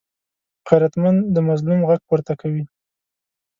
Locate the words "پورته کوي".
2.09-2.63